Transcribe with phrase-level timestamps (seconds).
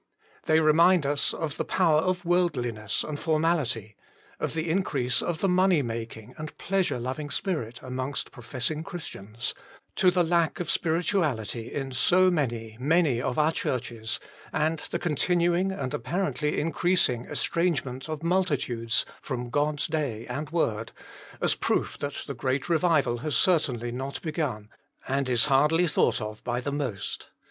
[0.47, 3.95] They remind us of the power of worldliness and formality,
[4.39, 9.53] of the increase of the money making and pleasure loving spirit among professing Christians,
[9.97, 14.19] to the lack of spirituality in so many, many of our churches,
[14.51, 20.93] and the continuing and apparently increasing estrangement of multitudes from God s Day and Word,
[21.39, 25.15] as proof that the great revival has certainly 182 THE MINISTRY OF INTERCESSION not begun,
[25.15, 27.29] and is hardly thought of by the most.